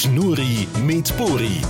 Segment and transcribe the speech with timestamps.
[0.00, 1.60] Schnurri mit Buri.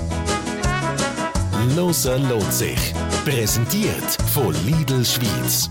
[1.74, 2.78] Loser lohnt sich.
[3.24, 5.68] Präsentiert von Lidl Schweiz.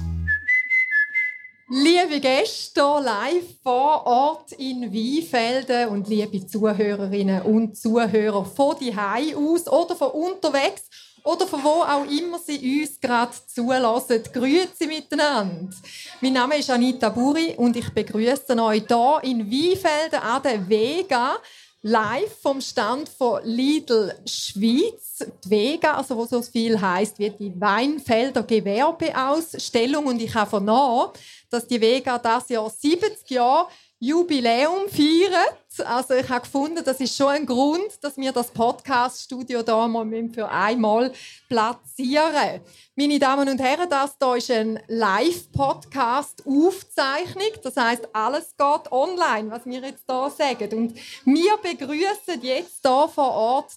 [1.69, 8.93] Liebe Gäste hier live vor Ort in Weinfelden und liebe Zuhörerinnen und Zuhörer von die
[9.37, 10.83] aus oder von unterwegs
[11.23, 14.21] oder von wo auch immer Sie uns gerade zulassen.
[14.33, 15.73] Grüezi miteinander.
[16.19, 21.37] Mein Name ist Anita Buri und ich begrüße euch hier in Weinfelden an der Vega
[21.81, 25.25] live vom Stand von Lidl Schweiz.
[25.43, 31.11] Die Vega, also wo so viel heißt wie die Weinfelder Gewerbeausstellung und ich habe vernommen,
[31.49, 33.67] dass die Vega das Jahr 70 Jahre
[34.01, 35.57] Jubiläum feiert.
[35.85, 40.05] Also ich habe gefunden, das ist schon ein Grund, dass wir das Podcast-Studio da mal
[40.33, 41.11] für einmal
[41.49, 42.61] platzieren.
[42.95, 47.51] Meine Damen und Herren, das hier ist ein Live-Podcast-Aufzeichnung.
[47.61, 50.77] Das heißt, alles geht online, was wir jetzt hier sagen.
[50.77, 53.73] Und wir begrüßen jetzt hier vor Ort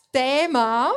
[0.50, 0.92] Mann,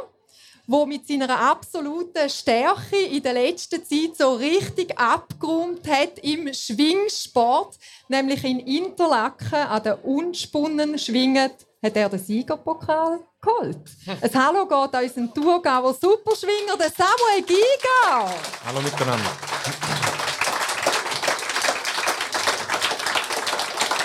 [0.68, 7.78] wo mit seiner absoluten Stärke in der letzten Zeit so richtig abgeräumt hat im Schwingsport,
[8.08, 13.78] nämlich in Interlaken an der Unspunnen schwingend, hat er den Siegerpokal geholt.
[14.22, 18.34] Ein Hallo geht an unseren Thurgauer Superschwinger, den Samuel Giga.
[18.66, 19.32] Hallo miteinander.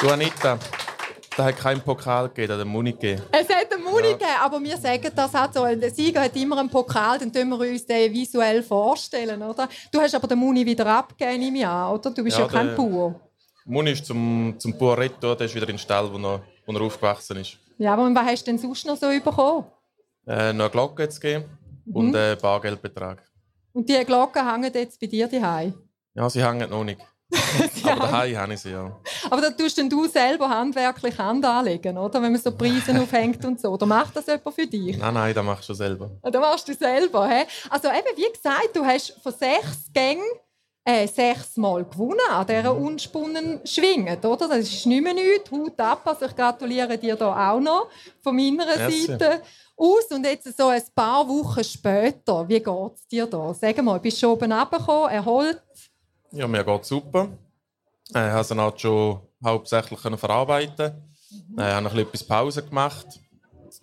[0.00, 0.58] Du Anita,
[1.36, 3.22] da hat keinen Pokal gegeben, der Muni gegeben.
[3.32, 4.12] Es hat einen Muni ja.
[4.12, 5.64] gegeben, aber wir sagen das hat so.
[5.64, 9.68] Der Sieger hat immer einen Pokal, dann können wir uns den visuell vorstellen, oder?
[9.92, 12.10] Du hast aber den Muni wieder abgegeben im Jahr, oder?
[12.10, 13.20] Du bist ja, ja kein Bauer.
[13.64, 16.72] Muni ist zum, zum Bauer Retto, der ist wieder in den Stall, wo er, wo
[16.72, 17.58] er aufgewachsen ist.
[17.78, 19.66] Ja, aber was hast du denn sonst noch so bekommen?
[20.26, 21.44] Äh, noch eine Glocke jetzt gegeben
[21.84, 21.96] mhm.
[21.96, 23.22] und einen Bargeldbetrag.
[23.72, 25.74] Und diese Glocken hängen jetzt bei dir daheim?
[26.14, 27.00] Ja, sie hängen noch nicht.
[27.84, 28.96] aber daheim habe ich sie ja.
[29.30, 32.20] Aber da tust du selber handwerklich Hand anlegen, oder?
[32.20, 33.68] Wenn man so Preise aufhängt und so.
[33.68, 34.98] Oder macht das jemand für dich?
[34.98, 36.10] Nein, nein, das machst du selber.
[36.22, 37.44] Ah, das machst du selber, hä?
[37.68, 40.24] Also eben, wie gesagt, du hast von sechs Gängen
[40.84, 42.86] äh, sechsmal gewonnen an dieser mhm.
[42.86, 44.48] unspunnen Schwingen, oder?
[44.48, 45.50] Das ist nicht mehr nichts.
[45.50, 46.02] Haut ab.
[46.04, 47.88] Also ich gratuliere dir da auch noch
[48.22, 49.06] von meiner Merci.
[49.06, 49.42] Seite
[49.76, 50.06] aus.
[50.10, 53.54] Und jetzt so ein paar Wochen später, wie geht es dir da?
[53.54, 55.62] Sag mal, bist du schon oben runtergekommen, erholt?
[56.32, 57.28] Ja, mir geht super.
[58.08, 60.92] Ich habe sie auch schon hauptsächlich verarbeiten.
[61.30, 61.58] Mhm.
[61.58, 63.06] Ich habe noch etwas Pause gemacht.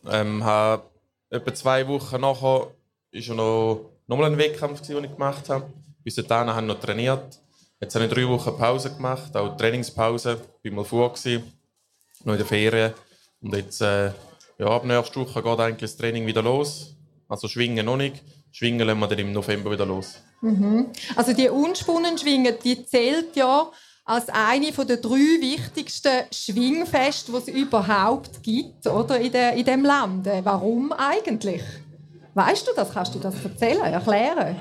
[0.05, 0.83] Ähm, habe
[1.29, 2.67] etwa zwei Wochen nachher
[3.11, 5.71] ist noch nochmal ein Wettkampf, den ich gemacht habe.
[6.03, 7.39] Bis dahin habe ich noch trainiert.
[7.81, 10.39] Jetzt habe ich drei Wochen Pause gemacht, auch Trainingspause.
[10.63, 11.13] Ich war mal vor,
[12.23, 12.93] noch in der Ferien.
[13.41, 14.11] Und jetzt, äh,
[14.57, 16.95] ja, ab nächster Woche geht eigentlich das Training wieder los.
[17.27, 18.23] Also schwingen noch nicht.
[18.57, 20.15] Schwingen wir dann im November wieder los.
[20.41, 20.87] Mhm.
[21.15, 23.69] Also die Unspunnenschwingen, die zählt ja
[24.03, 29.85] als eine der drei wichtigsten Schwingfeste, die es überhaupt gibt, oder in, der, in dem
[29.85, 30.27] Land.
[30.43, 31.61] Warum eigentlich?
[32.33, 32.91] Weißt du das?
[32.91, 34.55] Kannst du das erzählen, erklären?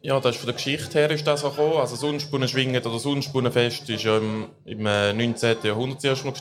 [0.00, 1.76] Ja, das ist von der Geschichte her ist das so gekommen.
[1.78, 5.56] Also das Unspunnenschwingen oder das Unspunnenfest ist ja im, im 19.
[5.64, 6.34] Äh, Jahrhundert erst mal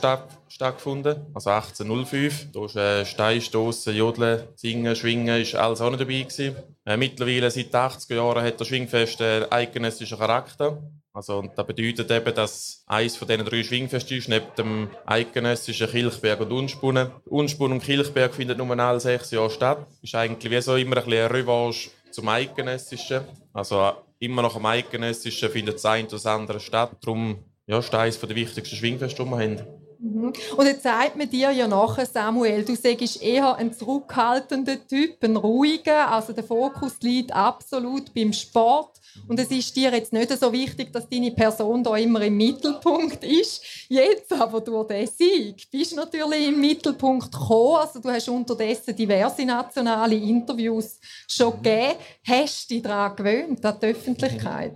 [0.47, 1.25] stattgefunden.
[1.34, 2.51] Also 1805.
[2.51, 6.56] Da ist äh, Steinstossen, Jodeln, Singen, Schwingen ist alles auch nicht dabei gewesen.
[6.85, 10.78] Äh, mittlerweile seit den 80er Jahren hat das Schwingfest einen eidgenössischen Charakter.
[11.18, 15.89] Also, und das bedeutet eben, dass eines von diesen drei Schwingfesten ist, neben dem eidgenössischen
[15.89, 17.09] Kilchberg und Unspunnen.
[17.25, 19.88] Unspunnen und Kilchberg findet nur alle sechs Jahre statt.
[20.03, 23.22] Ist eigentlich wie so immer ein bisschen eine Revanche zum Eidgenössischen.
[23.53, 26.91] Also immer noch am Eidgenössischen findet das eine oder andere statt.
[27.01, 29.87] Darum ja, ist eines der wichtigsten Schwingfeste, die wir haben.
[30.00, 30.34] Mhm.
[30.56, 35.35] Und jetzt sagt man dir ja nachher, Samuel, du sagst eher ein zurückhaltender Typ, ein
[35.35, 38.97] ruhiger, also der Fokus liegt absolut beim Sport.
[39.28, 43.24] Und es ist dir jetzt nicht so wichtig, dass deine Person da immer im Mittelpunkt
[43.24, 43.63] ist.
[43.90, 47.78] Jetzt aber durch den Sieg bist du natürlich im Mittelpunkt gekommen.
[47.78, 51.96] Also du hast unterdessen diverse nationale Interviews schon gegeben.
[52.25, 54.75] Hast du dich daran gewöhnt, an die Öffentlichkeit?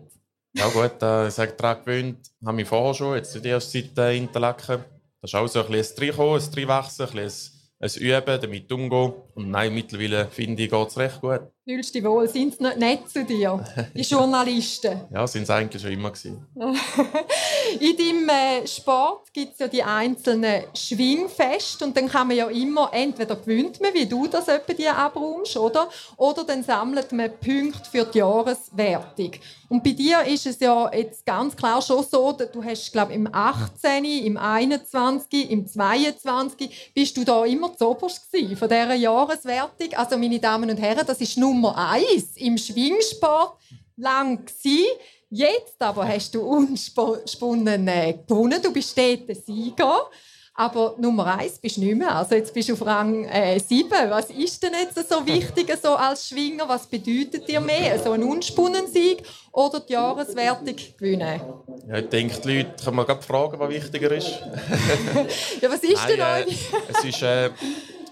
[0.54, 3.98] Ja gut, äh, ich sage daran gewöhnt, habe mich vorher schon, jetzt nicht erst seit
[3.98, 4.84] äh, Interlaken.
[5.22, 8.72] Das ist auch so ein bisschen ein Reinkommen, ein Reinwachsen, ein bisschen ein Üben, damit
[8.72, 9.14] umgehen.
[9.36, 11.42] Und nein, mittlerweile finde ich, geht es recht gut.
[11.64, 12.28] Fühlst du dich wohl?
[12.28, 13.64] Sind sie nicht nett zu dir,
[13.96, 15.02] die Journalisten?
[15.14, 16.48] ja, sind sie eigentlich schon immer gewesen.
[17.80, 22.48] In deinem äh, Sport gibt es ja die einzelnen Schwingfeste und dann kann man ja
[22.48, 25.88] immer, entweder gewinnt man, wie du das etwa dir abräumst, oder?
[26.18, 29.34] Oder dann sammelt man Punkte für die Jahreswertung.
[29.70, 33.14] Und bei dir ist es ja jetzt ganz klar schon so, dass du hast, glaube
[33.14, 36.92] im 18., im 21., im 22.
[36.94, 39.94] bist du da immer zu oberst von dieser Jahreswertung.
[39.96, 43.58] Also meine Damen und Herren, das ist Nummer eins im Schwingsport
[43.98, 44.88] lang gewesen.
[45.30, 48.62] Jetzt aber hast du unspunnen äh, gewonnen.
[48.62, 50.10] Du bist dort der Sieger.
[50.54, 52.14] Aber Nummer eins bist du nicht mehr.
[52.14, 53.90] Also jetzt bist du auf Rang äh, 7.
[54.10, 56.68] Was ist denn jetzt so wichtig so als Schwinger?
[56.68, 57.98] Was bedeutet dir mehr?
[58.00, 61.42] So ein Unspunnensieg oder die Jahreswertung gewinnen?
[61.88, 64.28] Ja, ich denke, die Leute können mal fragen, was wichtiger ist.
[65.62, 66.70] ja, was ist Nein, denn äh, euch?
[66.90, 67.22] Es ist...
[67.22, 67.50] Äh,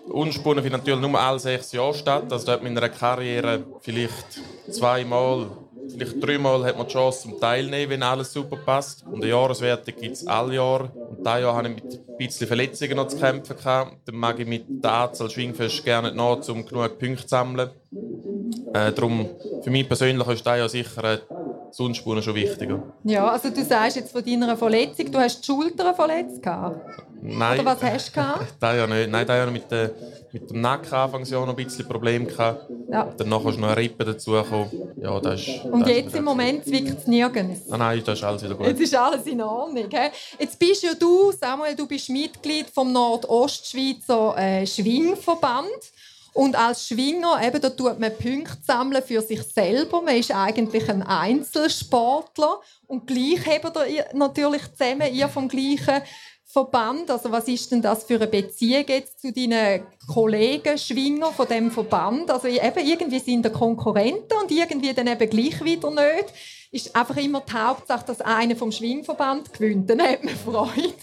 [0.10, 2.32] Unspunnen findet natürlich nur alle sechs Jahre statt.
[2.32, 5.48] Also dort in meiner Karriere vielleicht zweimal,
[5.88, 9.06] vielleicht dreimal hat man die Chance zum Teilnehmen, wenn alles super passt.
[9.06, 10.92] Und eine Jahreswertung gibt es alle Jahre.
[11.10, 13.56] Und dieses Jahr hatte ich mit ein bisschen Verletzungen noch zu kämpfen.
[13.56, 13.98] Gehabt.
[14.06, 17.70] Dann mag ich mit der Anzahl Schwingfest gerne nach, um genug Punkte zu sammeln.
[18.74, 19.30] Äh, darum,
[19.62, 21.18] für mich persönlich ist das Jahr sicher äh,
[21.70, 22.82] das Unspunnen schon wichtiger.
[23.04, 26.80] Ja, also du sagst jetzt von deiner Verletzung, du hast die Schulter verletzt gehabt.
[27.22, 27.60] Nein.
[27.60, 28.54] Oder was hast du gehabt?
[28.60, 29.10] das ja nicht.
[29.10, 29.92] Nein, das ja mit, der,
[30.32, 32.70] mit dem Nacken anfangs ja noch ein bisschen Probleme gehabt.
[32.92, 33.04] Ja.
[33.04, 34.70] Ist noch eine Rippe dazugekommen.
[35.02, 37.72] Ja, das ist, Und das jetzt im Moment zwickt es nirgends.
[37.72, 38.68] Ah, nein, das ist alles wieder gut.
[38.68, 39.90] Jetzt ist alles in Ordnung.
[39.90, 40.10] He?
[40.40, 45.68] Jetzt bist ja du, Samuel, du bist Mitglied vom Nordostschweizer äh, Schwingverband.
[46.34, 50.02] Und als Schwinger, eben, da tut man Punkte sammeln für sich selber.
[50.02, 52.62] Man ist eigentlich ein Einzelsportler.
[52.88, 56.02] Und gleich habt ihr natürlich zusammen, ihr vom gleichen
[56.52, 57.12] Verband.
[57.12, 61.70] Also was ist denn das für eine Beziehung jetzt zu deinen Kollegen, Schwinger von dem
[61.70, 62.32] Verband?
[62.32, 66.34] Also eben, irgendwie sind da Konkurrenten und irgendwie dann eben gleich wieder nicht.
[66.72, 69.92] Ist einfach immer die Hauptsache, dass einer vom Schwingverband gewinnt.
[69.92, 70.94] Dann hat man Freude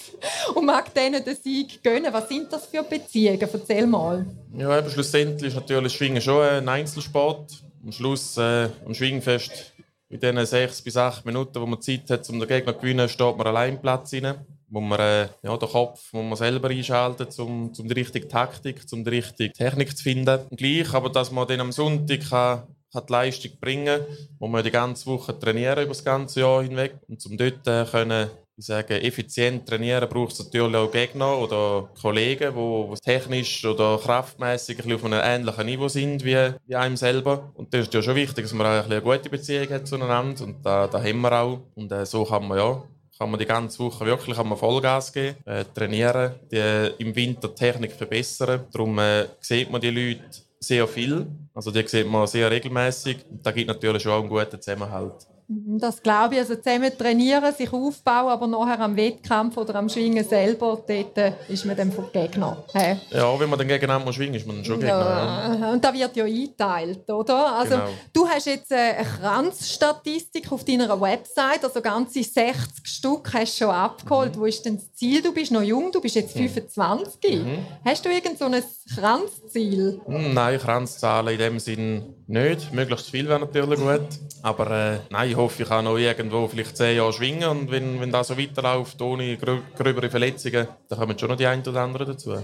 [0.57, 2.13] und mag denen den Sieg gönnen.
[2.13, 3.41] Was sind das für Beziehungen?
[3.41, 4.27] Erzähl mal.
[4.57, 7.53] Ja, eben, schlussendlich ist natürlich Schwingen schon ein Einzelsport.
[7.85, 9.73] Am Schluss, äh, am Schwingfest,
[10.09, 13.09] in diesen sechs bis acht Minuten, wo man Zeit hat, um den Gegner zu gewinnen,
[13.09, 14.45] steht man allein im Platz rein.
[14.69, 18.83] Wo man äh, ja, den Kopf muss man selber einschalten, um, um die richtige Taktik,
[18.93, 20.41] um die richtige Technik zu finden.
[20.51, 24.51] Und gleich, aber dass man dann am Sonntag kann, kann die Leistung bringen kann, muss
[24.51, 26.97] man die ganze Woche trainieren über das ganze Jahr hinweg.
[27.09, 31.91] Und um dort äh, können, ich sage, effizient trainieren, braucht es natürlich auch Gegner oder
[32.01, 37.53] Kollegen, die technisch oder kraftmäßig auf einem ähnlichen Niveau sind wie, wie einem selber.
[37.55, 40.43] Und das ist ja schon wichtig, dass man auch eine gute Beziehung hat zueinander.
[40.43, 41.61] Und da, da haben wir auch.
[41.75, 42.83] Und äh, so kann man ja
[43.19, 47.55] kann man die ganze Woche wirklich man Vollgas geben, äh, trainieren, die, im Winter die
[47.55, 48.67] Technik verbessern.
[48.73, 50.23] Darum äh, sieht man die Leute
[50.61, 51.27] sehr viel.
[51.55, 53.19] Also die sieht man sehr regelmäßig.
[53.43, 55.27] Da gibt natürlich schon auch einen guten Zusammenhalt.
[55.49, 56.41] Das glaube ich.
[56.41, 61.33] Also zusammen trainieren, sich aufbauen, aber nachher am Wettkampf oder am Schwingen selber, dort äh,
[61.49, 62.65] ist man dann vom Gegner.
[62.73, 62.97] Hey.
[63.11, 65.59] Ja, wenn man dann gegeneinander schwingen ist man dann schon Gegner.
[65.61, 65.73] Ja.
[65.73, 67.55] Und da wird ja eingeteilt, oder?
[67.59, 67.89] Also Genau.
[68.13, 73.65] du hast jetzt äh, eine Kranzstatistik auf deiner Website, also ganze 60 Stück hast du
[73.65, 74.37] schon abgeholt.
[74.39, 75.23] Wo ist denn das Ziel?
[75.23, 77.41] Du bist noch jung, du bist jetzt 25.
[77.85, 78.63] Hast du irgend so ein
[78.95, 80.01] Kranzziel?
[80.07, 82.73] Nein, Kranzzahlen in dem Sinn nicht.
[82.73, 84.09] Möglichst viel wäre natürlich gut.
[84.43, 87.49] Aber äh, nein, ich hoffe, ich kann noch irgendwo vielleicht zehn Jahre schwingen.
[87.49, 91.47] Und wenn, wenn das so weiterläuft, ohne grö gröbere Verletzungen, dann kommen schon noch die
[91.47, 92.35] ein oder anderen dazu.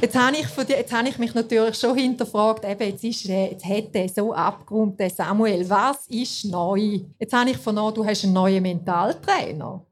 [0.00, 3.26] Jetzt habe ich, von dir, jetzt habe ich mich natürlich schon hinterfragt, eben, jetzt, ist,
[3.28, 5.68] er- jetzt hat er so abgerundet, der Samuel.
[5.68, 7.00] Was ist neu?
[7.18, 9.84] Jetzt habe ich vernommen, du hast einen neuen Mentaltrainer.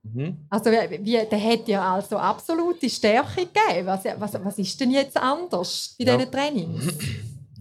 [0.49, 3.87] Also wie, der hat ja also absolute Stärke gegeben.
[3.87, 6.17] Was, was, was ist denn jetzt anders bei Ja.
[6.17, 6.95] diesen Trainings?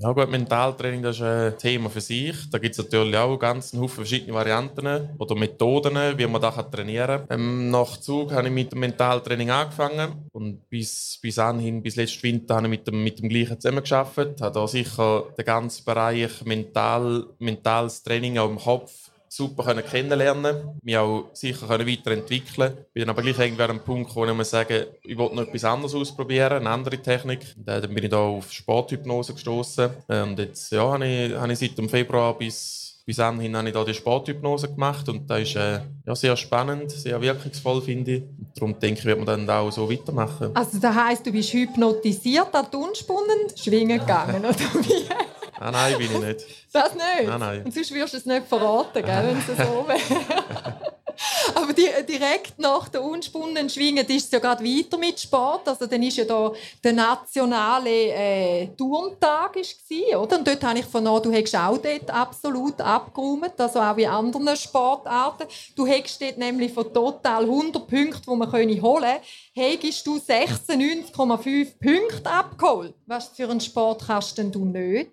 [0.02, 2.50] Ja gut, Mentaltraining das ist ein Thema für sich.
[2.50, 7.28] Da gibt es natürlich auch ganz Haufen verschiedene Varianten oder Methoden, wie man das trainieren
[7.28, 7.38] kann.
[7.38, 12.24] Ähm, nach Zug habe ich mit dem Mentaltraining angefangen und bis, bis anhin, bis letzten
[12.24, 14.40] Winter, habe ich mit dem, mit dem gleichen zusammengearbeitet.
[14.40, 19.09] Habe da sicher den ganzen Bereich mental, mentales Training auch im Kopf
[19.40, 22.74] super können kennenlernen, mich auch sicher können weiterentwickeln.
[22.94, 25.64] Bin dann aber gleich irgendwie an einem Punkt, wo ich sagen, ich wollte noch etwas
[25.64, 27.56] anderes ausprobieren, eine andere Technik.
[27.56, 31.60] Und, dann bin ich da auf Sporthypnose gestoßen und jetzt ja, habe ich, habe ich
[31.60, 35.56] seit dem Februar bis bis anhin habe ich da die Sporthypnose gemacht und das ist
[35.56, 38.22] äh, ja, sehr spannend, sehr wirkungsvoll finde ich.
[38.22, 40.52] Und darum denke ich, wird man dann auch so weitermachen.
[40.54, 45.39] Also das heisst, du bist hypnotisiert an die schwingen gegangen, oder wie?
[45.60, 46.46] Ah, nein, bin ich nicht.
[46.72, 47.28] Das nicht?
[47.28, 47.64] Nein, nein.
[47.66, 49.54] Und sonst wirst du es nicht verraten, gell, wenn es so
[49.88, 50.00] wäre.
[51.70, 55.68] Aber die, direkt nach der unspannenden Schwingen ist es ja gerade weiter mit Sport.
[55.68, 56.52] Also dann ist ja da
[56.84, 59.80] der nationale äh, Turntag ist
[60.16, 60.40] oder?
[60.40, 64.56] Und dort habe ich vernommen, du hättest auch dort absolut abgeräumt, also auch wie anderen
[64.58, 65.48] Sportarten.
[65.76, 69.22] Du hättest dort nämlich von total 100 Punkten, die man holen könnte,
[69.54, 72.96] hättest du 96,5 Punkte abgeholt.
[73.06, 75.12] Was für einen Sport kannst denn du nicht?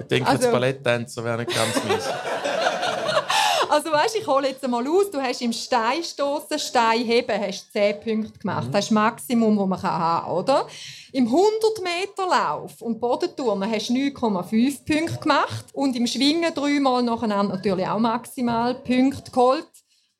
[0.00, 2.08] Ich denke, Also- das Balletttänzer wäre nicht ganz mies.
[3.72, 8.38] Also weißt, ich hole jetzt mal aus, du hast im Steinstoßen, Steinheben hast 10 Punkte
[8.38, 8.68] gemacht.
[8.70, 10.66] Das ist das Maximum, das man haben kann, oder?
[11.10, 17.86] Im 100-Meter-Lauf und Bodenturnen hast du 9,5 Punkte gemacht und im Schwingen dreimal nacheinander natürlich
[17.86, 19.68] auch maximal Punkte geholt.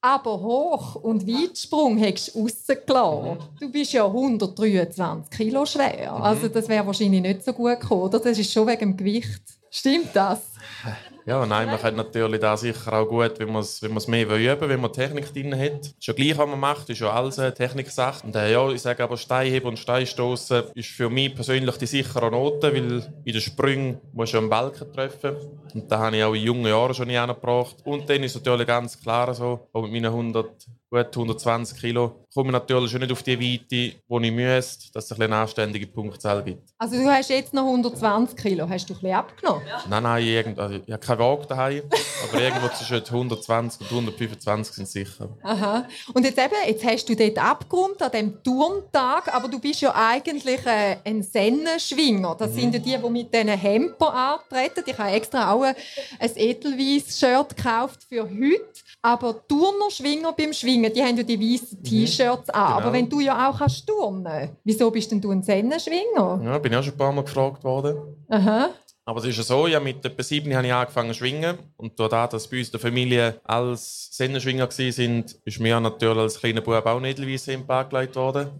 [0.00, 3.38] Aber Hoch- und Weitsprung hättest du rausgelassen.
[3.60, 6.14] Du bist ja 123 Kilo schwer.
[6.14, 8.18] Also das wäre wahrscheinlich nicht so gut gekommen, oder?
[8.18, 9.42] Das ist schon wegen dem Gewicht.
[9.70, 10.40] Stimmt das?
[11.24, 14.60] Ja, nein, man kann natürlich da sicher auch gut, wenn man es wenn mehr üben
[14.60, 15.86] will, wenn man Technik drin hat.
[15.86, 18.26] Ist ja gleich, was man macht, ist ja alles eine Techniksache.
[18.26, 22.28] Und äh, ja, ich sage aber, Steinheben und Steinstoßen ist für mich persönlich die sichere
[22.28, 25.36] Note, weil in den Sprüngen muss du einen Balken treffen.
[25.72, 27.76] Und da habe ich auch in jungen Jahren schon nicht angebracht.
[27.84, 32.50] Und dann ist natürlich ganz klar so, auch mit meinen 100 gut 120 Kilo, komme
[32.50, 36.42] ich natürlich schon nicht auf die Weite, die ich müsste, dass es eine anständige Punktzahl
[36.44, 36.68] gibt.
[36.76, 39.62] Also du hast jetzt noch 120 Kilo, hast du ein bisschen abgenommen?
[39.66, 39.82] Ja.
[39.88, 41.82] Nein, nein, irgend, also ich habe keine Waage daheim,
[42.28, 45.30] aber irgendwo zwischen 120 und 125 sind sicher.
[45.42, 45.88] Aha.
[46.12, 49.94] Und jetzt eben, jetzt hast du dort abgeräumt an diesem Turntag, aber du bist ja
[49.94, 52.36] eigentlich äh, ein Sennenschwinger.
[52.38, 52.60] Das mhm.
[52.60, 54.84] sind ja die, die mit diesen Hemper antreten.
[54.86, 55.74] Ich habe extra auch ein,
[56.18, 58.82] ein Edelweiss-Shirt gekauft für heute.
[59.04, 61.84] Aber Turnerschwinger beim Schwingen, die haben ja die weißen mhm.
[61.84, 62.66] T-Shirts an.
[62.66, 62.78] Genau.
[62.78, 66.40] Aber wenn du ja auch kannst turnen, wieso bist denn du ein Sennenschwinger?
[66.44, 67.96] Ja, bin auch schon ein paar Mal gefragt worden.
[68.28, 68.70] Aha.
[69.04, 71.58] Aber es ist ja so, ja, mit etwa sieben habe ich angefangen zu schwingen.
[71.76, 76.38] Und da, dass bei uns in der Familie als Sennenschwinger waren, ist mir natürlich als
[76.38, 78.50] kleiner Bub auch nicht im angelegt worden.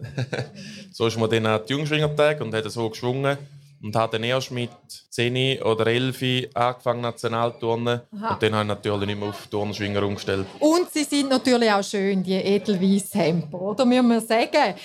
[0.91, 3.37] so ist man dann an die Jungschwingertag und hat so geschwungen
[3.83, 4.71] und habe dann erst mit
[5.09, 10.47] 10 oder 11 angefangen Nationalturnen und dann habe ich natürlich nicht mehr auf Turnschwinger umgestellt.
[10.59, 14.75] Und sie sind natürlich auch schön, die Edelweiss-Hemper, oder müssen wir sagen?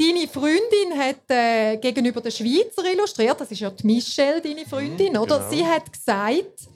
[0.00, 5.12] Deine Freundin hat äh, gegenüber der Schweizer illustriert, das ist ja die Michelle, deine Freundin,
[5.12, 5.38] mhm, oder?
[5.38, 5.50] Genau.
[5.50, 6.68] Sie hat gesagt,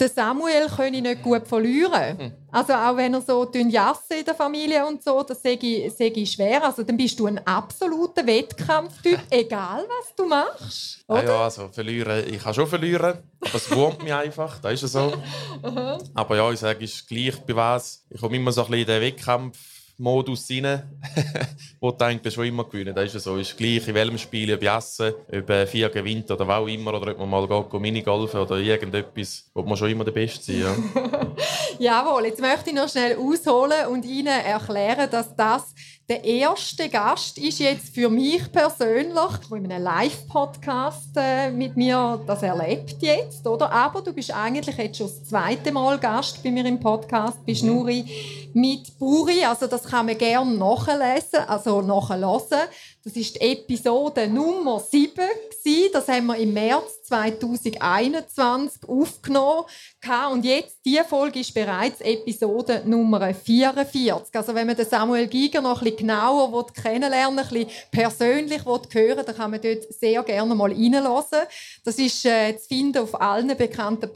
[0.00, 2.18] der Samuel könne nicht gut verlieren.
[2.18, 2.32] Hm.
[2.50, 5.92] Also auch wenn er so dünn jasse in der Familie und so, das sehe ich,
[5.94, 6.64] sehe ich schwer.
[6.64, 11.04] Also dann bist du ein absoluter Wettkampftyp, egal was du machst.
[11.06, 11.24] Oder?
[11.24, 15.10] Ja, also verlieren, ich kann schon verlieren, aber es wurmt mich einfach, das ist ja
[15.10, 15.12] so.
[16.14, 18.04] aber ja, ich sage, es ist gleich bei was.
[18.10, 20.82] Ich komme immer so ein bisschen in den Wettkampf Modus rein,
[21.80, 22.94] wo du eigentlich schon immer gewinnen.
[22.94, 23.36] Das ist ja so.
[23.36, 27.12] Ist gleich in welchem Spiel, ob Jassen, ob vier gewinnt oder was auch immer, oder
[27.12, 30.60] ob man mal geht, Minigolfen oder irgendetwas, wo man schon immer der Beste sein.
[30.60, 31.26] Ja.
[31.78, 35.74] Jawohl, jetzt möchte ich noch schnell ausholen und Ihnen erklären, dass das
[36.10, 39.14] der erste Gast ist jetzt für mich persönlich,
[39.48, 43.70] der in einem Live-Podcast äh, mit mir das erlebt jetzt, oder?
[43.70, 47.62] Aber du bist eigentlich jetzt schon das zweite Mal Gast bei mir im Podcast, bist
[47.62, 47.74] mhm.
[47.74, 48.04] Nuri
[48.52, 52.58] mit Buri, also das kann man gerne nachlesen, also nachhören.
[53.02, 55.24] Das ist die Episode Nummer 7
[55.90, 59.64] Das haben wir im März 2021 aufgenommen.
[60.30, 64.34] Und jetzt, diese Folge ist bereits Episode Nummer 44.
[64.34, 68.66] Also wenn man den Samuel Giger noch ein bisschen genauer kennenlernen will, ein bisschen persönlich
[68.66, 71.46] hören dann kann man dort sehr gerne mal reinhören.
[71.82, 74.12] Das ist äh, zu finden auf allen bekannten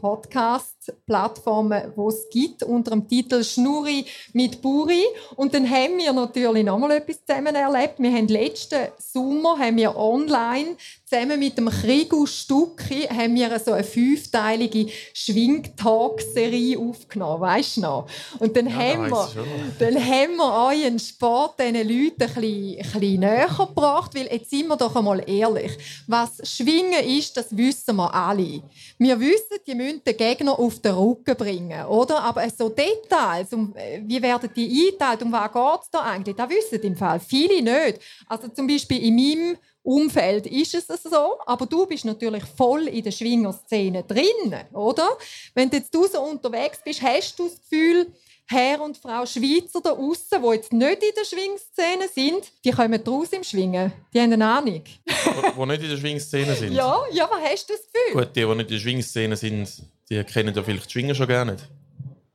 [0.85, 5.05] Podcast-Plattformen, die es gibt, unter dem Titel «Schnurri mit Buri».
[5.37, 7.95] Und dann haben wir natürlich noch mal etwas zusammen erlebt.
[7.99, 13.73] Wir haben letzten Sommer haben wir online zusammen mit dem Krigu Stucki haben wir so
[13.73, 18.07] eine fünfteilige Schwingtalk-Serie aufgenommen, weißt du noch?
[18.39, 19.29] Und dann, ja, haben, wir,
[19.79, 24.51] dann haben wir euren Sport diesen Leuten ein bisschen, ein bisschen näher gebracht, weil jetzt
[24.51, 25.73] sind wir doch einmal ehrlich,
[26.07, 28.63] was Schwingen ist, das wissen wir alle.
[28.99, 32.21] Wir wissen, die müssen den Gegner auf den Rücken bringen, oder?
[32.23, 36.49] Aber so Details, um, wie werden die eingeteilt, um was geht es da eigentlich, das
[36.49, 38.01] wissen im Fall viele nicht.
[38.27, 43.05] Also zum Beispiel in meinem Umfeld ist es so, aber du bist natürlich voll in
[43.05, 45.09] der Schwingerszene drin, oder?
[45.55, 48.07] Wenn jetzt du so unterwegs bist, hast du das Gefühl,
[48.47, 53.03] Herr und Frau Schweizer da außen, die jetzt nicht in der Schwingszene sind, die kommen
[53.07, 53.93] raus im Schwingen.
[54.13, 54.83] Die haben eine Ahnung.
[54.85, 56.73] die nicht in der Schwingszene sind?
[56.73, 58.23] Ja, ja, was hast du das Gefühl?
[58.23, 59.71] Gut, die, die nicht in der Schwingszene sind,
[60.11, 61.69] die kennen ja vielleicht Schwingen schon gar nicht.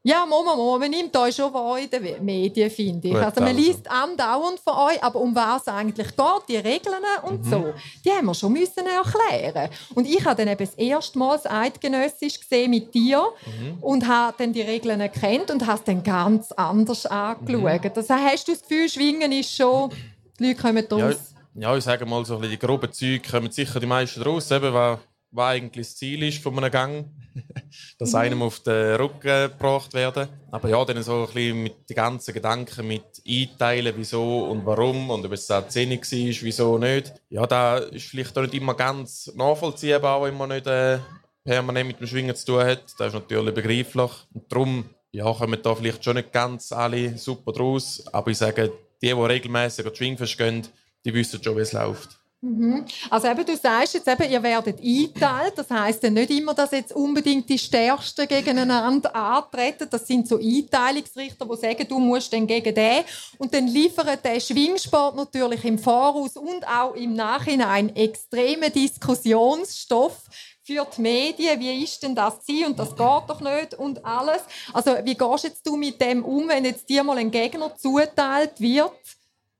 [0.01, 3.15] Ja, Mama, Mama, man nimmt euch schon wahr in den Medien, finde ich.
[3.15, 3.59] Also man also.
[3.59, 7.49] liest andauernd von euch, aber um was es eigentlich geht, die Regeln und mhm.
[7.49, 7.73] so,
[8.05, 9.69] die haben wir schon müssen erklären.
[9.95, 13.77] Und ich habe dann eben das erste Mal das Eidgenössisch gesehen mit dir mhm.
[13.81, 17.83] und habe dann die Regeln erkannt und habe es dann ganz anders angeschaut.
[17.83, 17.91] Mhm.
[17.93, 19.91] Also hast du das Gefühl, Schwingen ist schon,
[20.39, 21.33] die Leute kommen raus?
[21.55, 24.73] Ja, ja ich sage mal, so die groben Züge kommen sicher die meisten raus, eben,
[24.73, 24.97] weil
[25.31, 27.05] was eigentlich das Ziel ist von einem Gang,
[28.00, 28.19] dass mhm.
[28.19, 30.27] einem auf den Rücken gebracht werden.
[30.51, 35.09] Aber ja, dann so ein bisschen mit den ganzen Gedanken mit einteilen, wieso und warum
[35.09, 37.13] und ob es auch Szene war, wieso nicht.
[37.29, 41.00] Ja, da ist vielleicht auch nicht immer ganz nachvollziehbar, wenn man nicht äh,
[41.43, 42.83] permanent mit dem Schwingen zu tun hat.
[42.98, 44.12] Das ist natürlich begreiflich.
[44.33, 48.03] Und darum ja, kommen da vielleicht schon nicht ganz alle super draus.
[48.12, 48.71] Aber ich sage,
[49.01, 50.67] die, die regelmäßig an Schwingfest gehen,
[51.05, 52.19] die wissen schon, wie es läuft.
[52.41, 52.86] Mhm.
[53.10, 55.53] Also eben, du sagst jetzt eben, ihr werdet eingeteilt.
[55.58, 59.89] Das heisst ja nicht immer, dass jetzt unbedingt die Stärksten gegeneinander antreten.
[59.89, 63.03] Das sind so Einteilungsrichter, die sagen, du musst dann gegen den.
[63.39, 70.22] Und dann liefert der Schwingsport natürlich im Voraus und auch im Nachhinein extremen Diskussionsstoff
[70.63, 74.43] für die Medien, wie ist denn das sie und das geht doch nicht und alles.
[74.72, 78.62] Also wie gehst jetzt du mit dem um, wenn jetzt dir mal ein Gegner zuteilt
[78.62, 78.91] wird,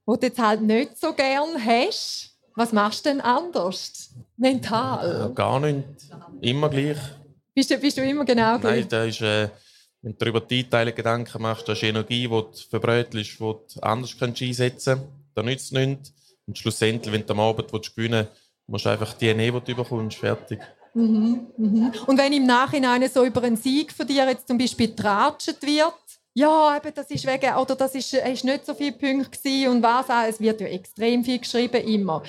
[0.06, 2.29] wo du jetzt halt nicht so gern hast?
[2.60, 4.10] Was machst du denn anders?
[4.36, 5.20] Mental?
[5.20, 5.88] Ja, gar nicht.
[6.42, 6.98] Immer gleich.
[7.56, 8.82] Bist du, bist du immer genau gleich?
[8.82, 9.48] Nein, da ist, äh,
[10.02, 13.64] wenn du darüber die Einteilung Gedanken machst, das ist Energie, die du verbrötelst, die du
[13.82, 15.10] anders einsetzen kannst.
[15.36, 16.14] Da nützt es nichts.
[16.48, 19.74] Und schlussendlich, wenn du am Abend willst, gewinnen willst, musst du einfach die nehmen, die
[19.74, 20.18] du bekommst.
[20.18, 20.60] Fertig.
[20.94, 21.94] Mhm, mhm.
[22.08, 25.94] Und wenn im Nachhinein so über einen Sieg von dir jetzt zum Beispiel tratscht wird,
[26.40, 30.10] ja, eben, das ist wegen, oder das ist, ist nicht so viele Punkte und was
[30.10, 30.28] auch.
[30.28, 32.24] Es wird ja extrem viel geschrieben, immer.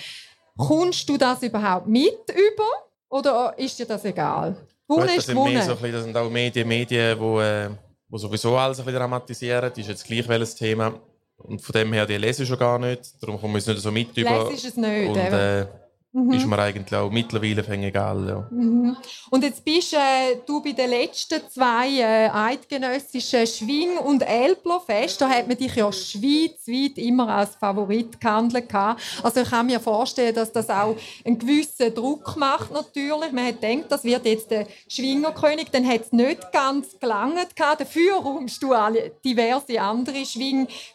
[0.57, 2.71] Kommst du das überhaupt mit über
[3.09, 4.57] oder ist dir das egal?
[4.87, 7.71] Gut, das, sind mehr so bisschen, das sind auch Medien, Medien, die, äh,
[8.09, 9.71] wo sowieso alles ein bisschen dramatisieren.
[9.71, 10.93] Das ist jetzt gleich welches Thema.
[11.37, 13.23] Und von dem her, die lese ich schon gar nicht.
[13.23, 14.51] Darum kommen wir nicht so mit über.
[14.51, 15.67] Lese es nicht, und, äh,
[16.13, 16.33] Mhm.
[16.33, 18.29] Ist mir eigentlich auch mittlerweile egal.
[18.29, 18.49] Ja.
[18.51, 18.97] Mhm.
[19.31, 25.21] Und jetzt bist äh, du bei den letzten zwei äh, eidgenössischen Schwing- und Elblerfest.
[25.21, 28.75] Da hat man dich ja schweizweit immer als Favorit gehandelt.
[29.23, 33.31] Also ich kann mir vorstellen, dass das auch einen gewissen Druck macht natürlich.
[33.31, 35.69] Man hat gedacht, das wird jetzt der Schwingerkönig.
[35.71, 37.55] Dann hat es nicht ganz gelangt.
[37.57, 40.25] Dafür räumst du alle diverse andere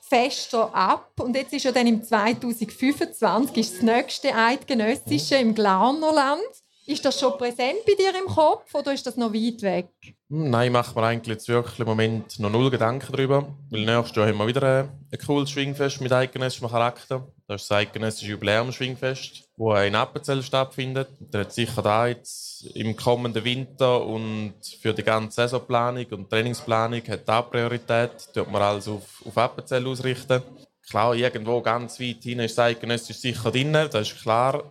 [0.06, 1.12] Schwingfeste ab.
[1.20, 6.42] Und jetzt ist ja dann im 2025 ist das nächste Eidgenössische im Glaunerland.
[6.88, 9.90] Ist das schon präsent bei dir im Kopf oder ist das noch weit weg?
[10.30, 13.56] Hm, nein, macht mir eigentlich wirklich im Moment noch null Gedanken darüber.
[13.72, 17.28] Weil nächstes Jahr haben wir wieder ein, cooles Schwingfest mit eidgenössischem Charakter.
[17.48, 21.08] Das ist das eidgenössische Jubiläum-Schwingfest, das in Appenzell stattfindet.
[21.20, 27.02] Der hat sicher da jetzt im kommenden Winter und für die ganze Saisonplanung und Trainingsplanung
[27.08, 28.12] hat da Priorität.
[28.34, 30.42] Dort man alles auf, auf Appenzell ausrichten.
[30.88, 34.64] Klar, irgendwo ganz weit hinten ist eidgenössisch sicher drin, das ist klar.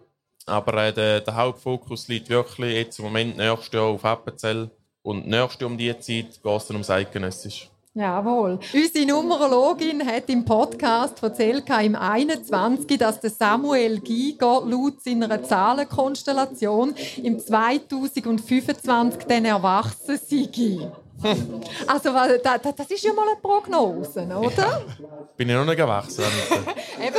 [0.46, 4.70] Aber äh, der, der, Hauptfokus liegt wirklich jetzt im Moment nächstes Jahr auf Appenzell.
[5.02, 7.68] Und nächstes Jahr um diese Zeit geht es dann ums Eidgenössisch.
[7.96, 8.58] Jawohl.
[8.72, 16.92] Unsere Numerologin hat im Podcast erzählt, im 21, dass der Samuel Giger laut seiner Zahlenkonstellation
[17.22, 20.90] im 2025 dann erwachsen sei.
[21.86, 24.82] Also, das ist ja mal eine Prognose, oder?
[24.98, 25.06] Ja.
[25.36, 26.24] Bin ich noch nicht erwachsen.
[27.00, 27.14] Eben,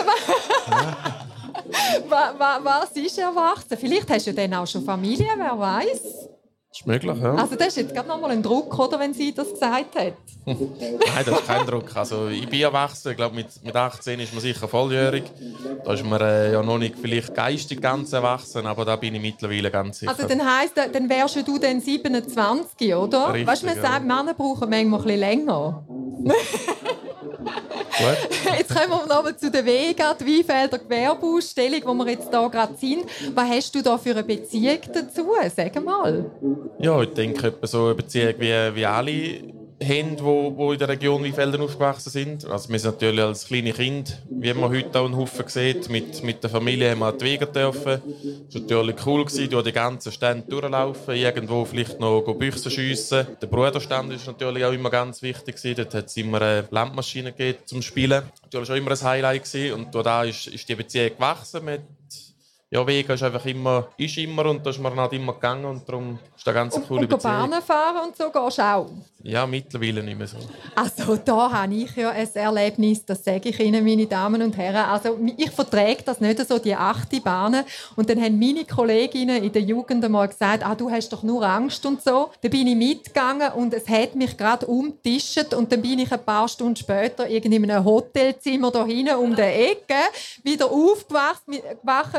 [2.10, 3.78] was ist erwachsen?
[3.78, 6.30] Vielleicht hast du dann auch schon Familie, wer weiß.
[6.76, 7.36] Ist möglich, ja.
[7.36, 10.14] Also das ist jetzt gerade nochmal ein Druck, oder, wenn sie das gesagt hat?
[10.46, 11.96] Nein, das ist kein Druck.
[11.96, 15.24] Also ich bin erwachsen, ich glaube mit, mit 18 ist man sicher volljährig.
[15.86, 19.22] Da ist man äh, ja noch nicht vielleicht geistig ganz erwachsen, aber da bin ich
[19.22, 20.12] mittlerweile ganz sicher.
[20.12, 23.32] Also dann heisst, dann wärst du dann 27, oder?
[23.32, 23.82] Richtig, weißt du, man ja.
[23.82, 25.88] sagt, Männer brauchen manchmal ein bisschen länger.
[28.58, 32.76] jetzt kommen wir nochmal zu der Vega, die Weinfelder Gewerbeausstellung, wo wir jetzt hier gerade
[32.78, 33.06] sind.
[33.34, 35.28] Was hast du da für eine Beziehung dazu?
[35.56, 36.26] Sag mal.
[36.80, 41.62] Ja, ich denke, so eine Beziehung wie, wie alle haben, die, in der Region Weinfelden
[41.62, 42.46] aufgewachsen sind.
[42.46, 46.24] Also wir sind natürlich als kleine Kind, wie man heute auch einen Haufen sieht, mit,
[46.24, 48.02] mit der Familie haben wir die Wege dürfen.
[48.48, 53.28] Es war natürlich cool, gewesen, durch die ganzen Stände durchlaufen, irgendwo vielleicht noch Büchsen schiessen.
[53.42, 55.56] Der Bruderstand ist natürlich auch immer ganz wichtig.
[55.56, 55.76] Gewesen.
[55.76, 58.24] Dort hat es immer eine Landmaschine gegeben zum Spielen.
[58.50, 59.44] Das war immer ein Highlight.
[59.44, 59.74] Gewesen.
[59.74, 61.82] Und da ist, ist die Beziehung gewachsen mit
[62.76, 65.88] ja, Vega ist einfach immer, ist immer und da ist man halt immer gegangen und
[65.88, 67.44] darum ist eine ganz coole und, und Beziehung.
[67.44, 68.90] Und fahren und so gehst du auch?
[69.24, 70.38] Ja, mittlerweile nicht mehr so.
[70.76, 74.88] Also da habe ich ja ein Erlebnis, das sage ich Ihnen, meine Damen und Herren.
[74.88, 77.64] Also ich verträge das nicht so, die achte Bahnen.
[77.96, 81.44] Und dann haben meine Kolleginnen in der Jugend einmal gesagt, ah, du hast doch nur
[81.44, 82.30] Angst und so.
[82.42, 86.24] Dann bin ich mitgegangen und es hat mich gerade umtischt und dann bin ich ein
[86.24, 89.96] paar Stunden später irgendwie in einem Hotelzimmer da hinten um die Ecke
[90.44, 91.64] wieder aufgewacht mit,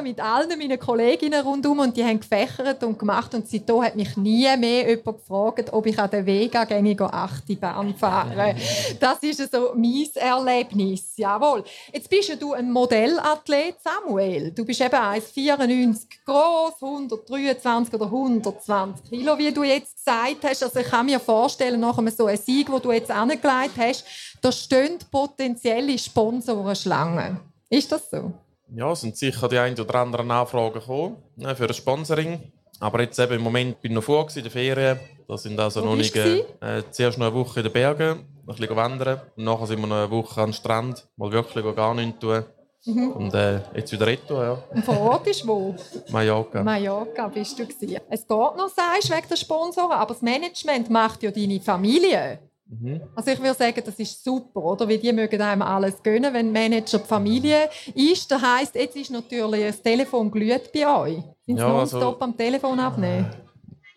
[0.02, 4.16] mit allen meinen Kolleginnen rundum und die haben gefächert und gemacht und seitdem hat mich
[4.16, 8.56] nie mehr jemand gefragt, ob ich an der Vega gängig Achterbahn fahren.
[9.00, 11.16] Das ist so mein Erlebnis.
[11.16, 11.64] Jawohl.
[11.92, 14.52] Jetzt bist du ein Modellathlet, Samuel.
[14.52, 20.62] Du bist eben 1,94 groß, 123 oder 120 Kilo, wie du jetzt gesagt hast.
[20.62, 24.04] Also ich kann mir vorstellen, nach so einem Sieg, wo du jetzt angelegt hast,
[24.40, 27.40] da stehen potenzielle Sponsoren Schlangen.
[27.68, 28.32] Ist das so?
[28.74, 32.52] Ja, es sind sicher die ein oder anderen Nachfragen gekommen ne, für ein Sponsoring.
[32.80, 34.98] Aber jetzt eben im Moment bin ich noch vor in der Ferien.
[35.28, 36.14] Da sind also Wo noch nicht.
[36.14, 36.44] Äh,
[36.90, 39.20] zuerst noch eine Woche in den Bergen, ein bisschen wandern.
[39.36, 42.44] Und nachher sind wir noch eine Woche am Strand, mal wirklich gar nichts tun.
[42.84, 43.12] Mhm.
[43.12, 44.62] Und äh, jetzt wieder retour, ja.
[44.70, 45.74] Und vor Ort ist wo?
[46.10, 46.62] Mallorca.
[46.62, 47.98] Mallorca bist du gewesen.
[48.08, 52.38] Es geht noch, sagst wegen der Sponsoren, aber das Management macht ja deine Familie.
[52.68, 53.00] Mhm.
[53.14, 54.88] Also ich würde sagen, das ist super, oder?
[54.88, 58.30] Weil die mögen einem alles gönnen, wenn Manager die Familie ist.
[58.30, 61.22] Das heisst, jetzt ist natürlich das Telefon glüht bei euch.
[61.46, 63.30] Sind Sie ja, nonstop also, am Telefon abnehmen?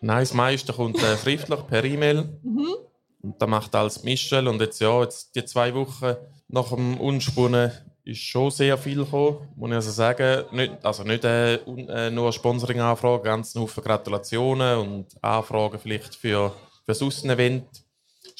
[0.00, 2.38] Nein, das meiste kommt äh, schriftlich per E-Mail.
[2.42, 2.74] Mhm.
[3.22, 4.46] Und da macht alles Michel.
[4.46, 6.14] Und jetzt, ja, jetzt die zwei Wochen
[6.48, 7.72] nach dem Unspunnen
[8.04, 10.44] ist schon sehr viel gekommen, muss ich also sagen.
[10.52, 16.54] Nicht, also nicht äh, äh, nur Sponsoring-Anfragen, ganz Haufen Gratulationen und Anfragen vielleicht für, für
[16.86, 17.66] das Aussen-Event.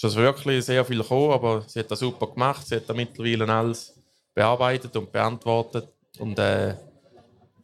[0.01, 2.67] Ist das wirklich sehr viel gekommen, aber sie hat das super gemacht.
[2.67, 3.95] Sie hat da mittlerweile alles
[4.33, 5.89] bearbeitet und beantwortet.
[6.19, 6.75] Und äh,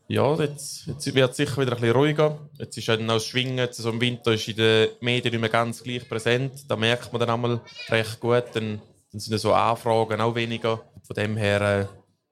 [0.09, 2.39] ja, jetzt, jetzt wird es sicher wieder ein bisschen ruhiger.
[2.59, 5.41] Jetzt ist dann auch das Schwingen, jetzt so im Winter ist in den Medien nicht
[5.41, 6.53] mehr ganz gleich präsent.
[6.69, 8.45] Da merkt man dann einmal recht gut.
[8.53, 10.83] Dann, dann sind so Anfragen auch weniger.
[11.07, 11.87] Von dem her äh,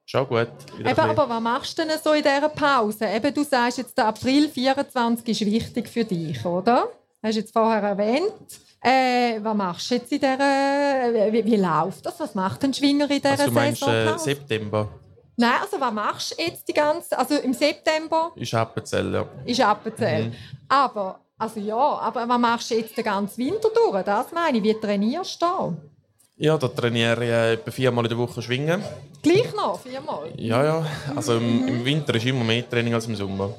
[0.05, 0.49] schon gut.
[0.77, 3.07] Eben, aber was machst du denn so in dieser Pause?
[3.07, 6.89] Eben, du sagst jetzt, der April 24 ist wichtig für dich, oder?
[7.23, 8.31] Hast du jetzt vorher erwähnt.
[8.85, 10.37] Äh, was machst du jetzt in dieser...
[11.31, 12.19] Wie, wie läuft das?
[12.19, 14.15] Was macht ein Schwinger in dieser also, du meinst, Saison?
[14.15, 14.89] Äh, September?
[15.37, 17.17] Nein, also was machst du jetzt die ganze...
[17.17, 18.31] Also im September...
[18.35, 19.25] Ist Appenzell, ja.
[19.43, 20.25] Ist Appenzell.
[20.25, 20.33] Mhm.
[20.69, 21.19] Aber...
[21.37, 24.03] Also ja, aber was machst du jetzt den ganzen Winter durch?
[24.03, 24.63] Das meine ich.
[24.63, 25.73] Wie trainierst du da?
[26.37, 28.83] Ja, da trainiere ich äh, etwa viermal in der Woche Schwingen.
[29.21, 29.79] Gleich noch?
[29.79, 30.31] Viermal?
[30.37, 30.85] Ja, ja.
[31.13, 33.49] Also im, im Winter ist immer mehr Training als im Sommer.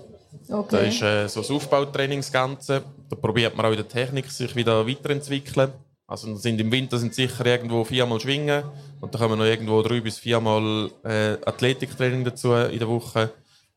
[0.49, 0.69] Okay.
[0.71, 2.83] Da ist äh, so das Aufbautraining das Ganze.
[3.09, 5.73] Da probiert man auch in der Technik sich wieder weiterentwickeln.
[6.09, 8.63] Also sind im Winter sind sicher irgendwo viermal Schwingen
[9.01, 13.31] und dann kommen noch irgendwo drei bis viermal äh, Athletiktraining dazu in der Woche.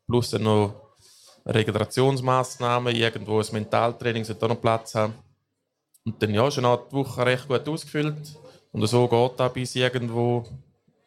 [0.08, 0.76] Plus dann noch
[1.46, 5.14] Regenerationsmaßnahmen, irgendwo ein Mentaltraining sollte auch noch Platz haben.
[6.06, 8.38] Und dann ja, ist die Woche recht gut ausgefüllt.
[8.72, 10.46] Und so geht das bis irgendwo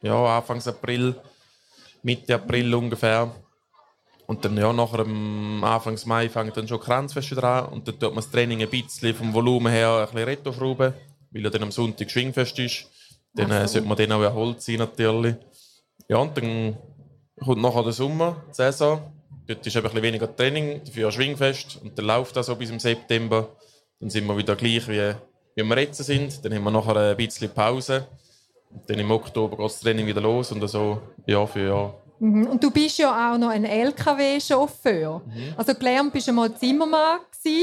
[0.02, 1.14] ja, Anfang April,
[2.02, 3.32] Mitte April ungefähr.
[4.32, 7.98] Und dann ja, nachher am Anfang Mai fängt dann schon Kranzfest wieder an und dann
[7.98, 10.94] tut man das Training ein bisschen vom Volumen her ein bisschen rettoschrauben,
[11.32, 12.86] weil ja dann am Sonntag Schwingfest ist.
[13.34, 15.34] Dann äh, sollte man dann auch erholt sein natürlich.
[16.08, 16.78] Ja, und dann
[17.44, 19.02] kommt nachher der Sommer, die Saison.
[19.46, 22.70] Dort ist ein bisschen weniger Training, dafür ein Schwingfest und dann läuft das so bis
[22.70, 23.50] im September.
[24.00, 25.14] Dann sind wir wieder gleich wie,
[25.56, 26.42] wie wir jetzt sind.
[26.42, 28.06] Dann haben wir nachher ein bisschen Pause.
[28.70, 32.01] Und dann im Oktober geht das Training wieder los und so Jahr für Jahr.
[32.22, 32.46] Mhm.
[32.46, 35.22] Und du bist ja auch noch ein LKW-Chauffeur.
[35.26, 35.54] Mhm.
[35.56, 37.18] Also gelernt bist du mal Zimmermann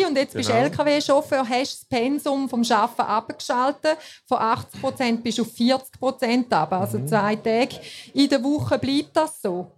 [0.05, 0.65] und jetzt bist du genau.
[0.65, 3.97] LKW-Chauffeur, hast das Pensum vom Arbeiten abgeschaltet.
[4.27, 6.73] Von 80 Prozent bist du auf 40 Prozent ab.
[6.73, 7.07] Also mhm.
[7.07, 7.79] zwei Tage
[8.13, 9.71] in der Woche bleibt das so.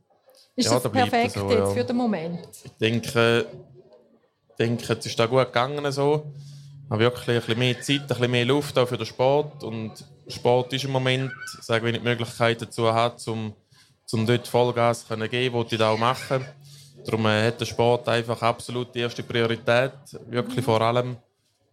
[0.56, 2.48] Ist ja, das perfekt das so, jetzt für den Moment?
[2.64, 3.46] Ich denke,
[4.50, 6.26] ich denke, es ist da gut gegangen so.
[6.86, 9.64] Ich habe wirklich ein bisschen mehr Zeit, ein bisschen mehr Luft auch für den Sport.
[9.64, 9.94] Und
[10.28, 13.54] Sport ist im Moment, sagen wir, die Möglichkeit dazu hat, um
[14.14, 16.46] um dort Vollgas zu geben, was ich da auch machen.
[17.06, 19.94] Darum äh, hat der Sport einfach absolut die erste Priorität,
[20.28, 21.18] wirklich vor allem.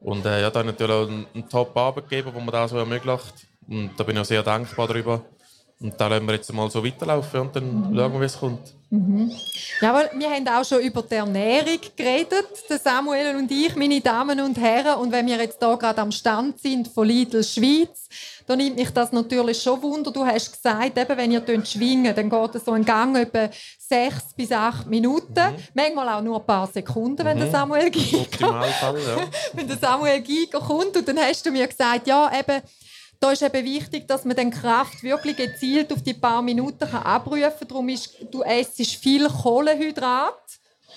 [0.01, 3.35] Und äh, ja, da natürlich auch einen, einen Top-Arbeitgeber, der mir das so ermöglicht.
[3.67, 5.25] Und da bin ich auch sehr dankbar darüber.
[5.81, 7.97] Und da lassen wir jetzt mal so weiterlaufen und dann mhm.
[7.97, 8.75] schauen wir, wie es kommt.
[8.91, 9.31] Mhm.
[9.81, 12.49] Jawohl, wir haben auch schon über die Ernährung geredet,
[12.83, 14.99] Samuel und ich, meine Damen und Herren.
[14.99, 18.09] Und wenn wir jetzt hier gerade am Stand sind von Lidl Schweiz,
[18.47, 20.11] da nimmt mich das natürlich schon Wunder.
[20.11, 24.33] Du hast gesagt, eben, wenn ihr schwingen, dann geht es so ein Gang etwa sechs
[24.35, 25.35] bis acht Minuten.
[25.35, 25.57] Mhm.
[25.75, 27.43] Manchmal auch nur ein paar Sekunden, wenn mhm.
[27.43, 29.17] der Samuel Giger, Optimalfall, ja.
[29.53, 30.97] wenn der Samuel Giger kommt.
[30.97, 32.63] Und dann hast du mir gesagt, ja, eben,
[33.21, 37.03] da ist eben wichtig, dass man die Kraft wirklich gezielt auf die paar Minuten kann
[37.03, 37.69] abrufen kann.
[37.69, 40.39] Darum ist, du isst viel Kohlenhydrat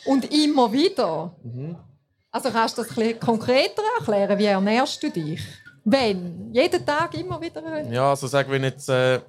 [0.05, 1.35] und immer wieder.
[1.43, 1.77] Mhm.
[2.31, 4.37] Also kannst du das ein konkreter erklären?
[4.37, 5.41] Wie ernährst du dich?
[5.83, 6.53] Wenn?
[6.53, 7.91] Jeden Tag immer wieder?
[7.91, 9.19] Ja, also sag, wenn, jetzt, äh,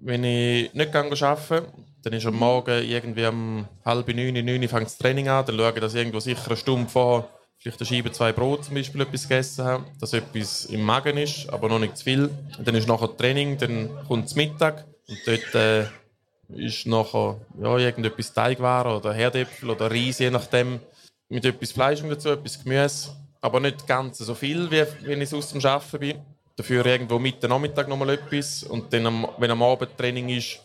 [0.00, 1.66] wenn ich nicht arbeite,
[2.02, 5.72] dann ist am Morgen irgendwie um halb neun, neun fängt das Training an, dann schaue
[5.74, 9.00] ich, dass ich irgendwo sicher eine Stunde vorher vielleicht eine Scheibe, zwei Brot zum Beispiel
[9.00, 12.30] etwas gegessen habe, dass etwas im Magen ist, aber noch nicht zu viel.
[12.56, 15.84] Und dann ist nachher Training, dann kommt es Mittag und dort äh,
[16.54, 20.80] ist nachher ja, irgendetwas Teigwaren oder Herdäpfel oder Reis, je nachdem,
[21.28, 25.52] mit etwas Fleisch dazu, etwas Gemüse aber nicht ganz so viel, wie wenn ich aus
[25.52, 26.18] dem Arbeiten bin.
[26.56, 30.60] Dafür irgendwo Mitte Nachmittag noch mal etwas und dann, wenn am Abend Training ist,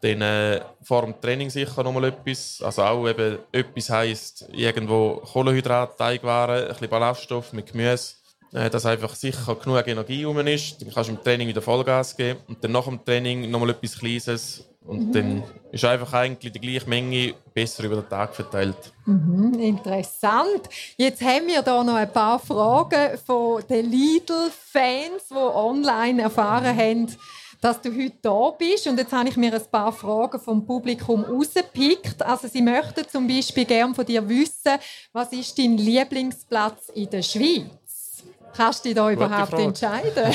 [0.00, 2.60] dann äh, vor dem Training sicher noch mal etwas.
[2.62, 8.14] Also auch eben etwas heisst irgendwo Kohlenhydrat, Teigwaren, ein bisschen Ballaststoff mit Gemüse.
[8.52, 10.80] Äh, dass einfach sicher genug Energie rum ist.
[10.80, 13.70] Dann kannst du im Training wieder Vollgas geben und dann nach dem Training noch mal
[13.70, 15.12] etwas Kleines und mhm.
[15.12, 18.94] dann ist einfach eigentlich die gleiche Menge besser über den Tag verteilt.
[19.04, 20.62] Mhm, interessant.
[20.96, 27.14] Jetzt haben wir da noch ein paar Fragen von den Lidl-Fans, die online erfahren haben,
[27.60, 28.86] dass du heute da bist.
[28.86, 32.22] Und jetzt habe ich mir ein paar Fragen vom Publikum rausgepickt.
[32.22, 34.78] Also sie möchten zum Beispiel gerne von dir wissen,
[35.12, 38.22] was ist dein Lieblingsplatz in der Schweiz?
[38.54, 40.34] Kannst du dich da überhaupt entscheiden?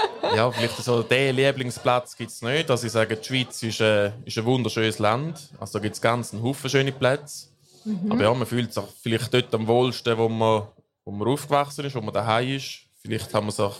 [0.36, 2.70] ja, vielleicht so den Lieblingsplatz gibt es nicht.
[2.70, 5.50] Also ich sage, die Schweiz ist, äh, ist ein wunderschönes Land.
[5.58, 7.48] Also da gibt es ganz einen Haufen schöne Plätze.
[7.84, 8.12] Mhm.
[8.12, 10.64] Aber ja, man fühlt sich vielleicht dort am wohlsten, wo man,
[11.04, 12.80] wo man aufgewachsen ist, wo man daheim ist.
[13.02, 13.74] Vielleicht haben wir sich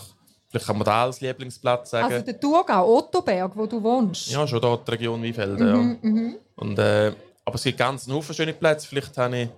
[0.53, 2.13] Vielleicht kann man da als Lieblingsplatz sagen.
[2.13, 4.29] Also der Thurgau, Ottoberg, wo du wohnst?
[4.29, 6.11] Ja, schon dort die Region Weinfelden, mhm, ja.
[6.11, 6.37] Mhm.
[6.57, 8.87] Und, äh, aber es gibt ganz Haufen schöne Plätze.
[8.87, 9.49] Vielleicht habe ich,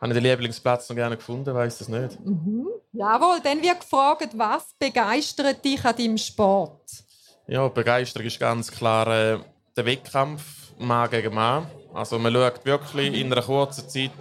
[0.00, 2.24] habe ich den Lieblingsplatz noch gerne gefunden, weiß das nicht.
[2.24, 2.68] Mhm.
[2.92, 6.80] Jawohl, dann wird gefragt, was begeistert dich an deinem Sport?
[7.48, 9.38] Ja, Begeisterung ist ganz klar äh,
[9.76, 10.42] der Wettkampf
[10.78, 11.66] Mann gegen Mann.
[11.92, 14.12] Also man schaut wirklich in einer kurzen Zeit,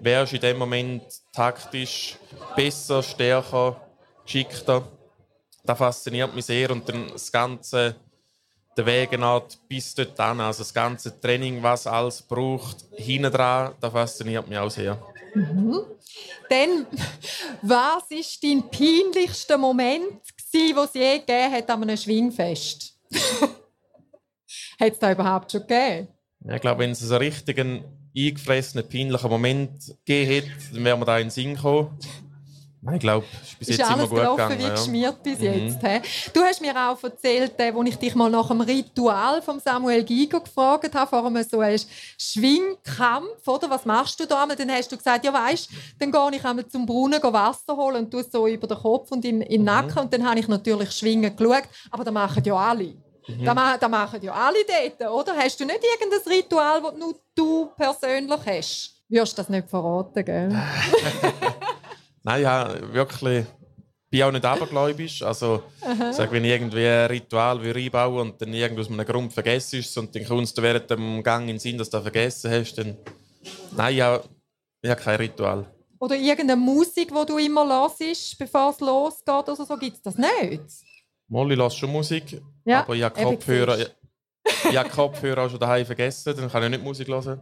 [0.00, 2.16] wer ist in dem Moment taktisch
[2.54, 3.80] besser, stärker,
[4.24, 4.84] geschickter
[5.64, 7.96] das fasziniert mich sehr und dann das ganze
[8.76, 9.12] der Weg
[9.68, 14.58] bis dort an, also das ganze Training, was alles braucht, hinten dran, das fasziniert mich
[14.58, 14.98] auch sehr.
[15.34, 15.80] Mhm.
[16.48, 16.86] Dann,
[17.62, 18.02] was war
[18.42, 20.20] dein peinlichster Moment,
[20.52, 22.98] den es je gegeben hat an einem Schwingfest?
[24.80, 26.08] hat es da überhaupt schon gegeben?
[26.44, 27.84] Ja, ich glaube, wenn es einen richtigen,
[28.16, 31.98] eingefressenen, peinlichen Moment gegeben hätte, dann wäre man da in den Sinn gekommen.
[32.84, 34.58] Nein, ich glaube, es ist bis ist jetzt alles immer gut gegangen.
[34.58, 35.44] wie geschmiert bis mhm.
[35.44, 35.86] jetzt.
[35.86, 36.30] He?
[36.32, 40.02] Du hast mir auch erzählt, als äh, ich dich mal nach dem Ritual von Samuel
[40.02, 41.78] Giger gefragt habe, vor einem so einem
[42.18, 43.70] Schwingkampf, oder?
[43.70, 44.44] Was machst du da?
[44.46, 48.10] Dann hast du gesagt, ja weißt, dann gehe ich einmal zum Brunnen Wasser holen und
[48.10, 49.66] tue so über den Kopf und in, in den mhm.
[49.66, 49.98] Nacken.
[50.00, 52.94] Und dann habe ich natürlich Schwingen geschaut, aber das machen ja alle.
[53.28, 53.44] Mhm.
[53.44, 55.36] Das, das machen ja alle dort, oder?
[55.36, 59.02] Hast du nicht irgendein Ritual, das nur du persönlich hast?
[59.08, 60.50] Wirst du das nicht verraten, gell?
[62.24, 63.44] Nein, ja, wirklich.
[63.44, 65.22] Ich bin auch nicht abergläubisch.
[65.22, 65.62] Also,
[66.12, 69.96] sag, wenn ich irgendwie ein Ritual einbauen und dann irgendwie aus einem Grund vergessen ist
[69.96, 72.74] und dann kommst du während dem Gang in den Sinn, dass du das vergessen hast,
[72.74, 72.96] dann.
[73.74, 74.20] Nein, ja,
[74.82, 75.66] ich habe kein Ritual.
[75.98, 80.16] Oder irgendeine Musik, die du immer hörst, bevor es losgeht oder so, gibt es das
[80.16, 80.62] nicht?
[81.28, 83.78] Molly lässt schon Musik, ja, aber ich habe Kopfhörer.
[84.44, 87.40] Ich habe Kopfhörer auch schon daheim vergessen, dann kann ich nicht Musik hören.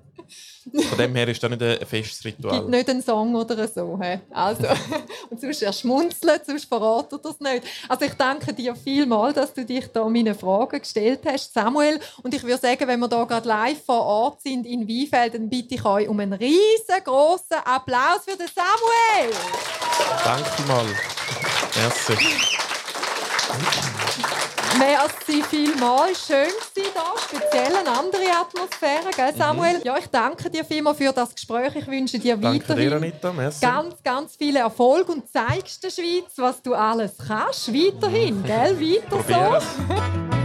[0.88, 2.58] Von dem her ist das nicht ein festes Ritual.
[2.58, 3.98] Gibt nicht einen Song oder so.
[4.00, 4.18] He?
[4.30, 4.66] Also,
[5.30, 7.64] und sonst er schmunzeln, sonst verratet er es nicht.
[7.88, 11.98] Also ich danke dir vielmals, dass du dich da meine Fragen gestellt hast, Samuel.
[12.22, 15.48] Und ich würde sagen, wenn wir hier gerade live vor Ort sind in Weinfeld, dann
[15.48, 19.34] bitte ich euch um einen riesengroßen Applaus für den Samuel.
[20.24, 20.86] Danke mal.
[21.76, 22.14] Merci.
[24.80, 26.26] Merci vielmals.
[26.26, 27.20] Schön war da.
[27.20, 29.78] Speziell eine andere Atmosphäre, gell, Samuel?
[29.78, 29.84] Mhm.
[29.84, 31.76] Ja, ich danke dir vielmals für das Gespräch.
[31.76, 33.32] Ich wünsche dir danke weiterhin dir, Anita.
[33.32, 33.60] Merci.
[33.60, 37.72] ganz, ganz viel Erfolg und zeigst der Schweiz, was du alles kannst.
[37.74, 38.80] Weiterhin, gell?
[38.80, 39.60] Weiter
[40.30, 40.39] so.